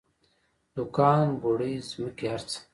دوکان 0.75 1.25
بوړۍ 1.41 1.73
ځمکې 1.89 2.25
هر 2.31 2.41
څه. 2.49 2.57